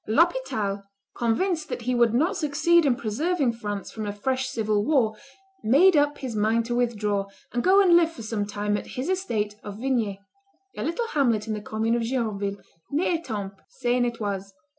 [0.07, 0.81] L'Hospital,
[1.15, 5.15] convinced that he would not succeed in preserving France from a fresh civil war,
[5.63, 9.09] made up his mind to withdraw, and go and live for some time at his
[9.09, 10.17] estate of Vignay
[10.75, 12.59] [a little hamlet in the commune of Gironville,
[12.89, 14.55] near Etampes, Seine et Oise].